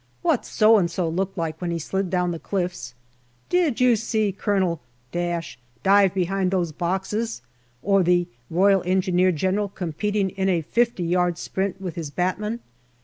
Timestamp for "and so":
0.79-1.07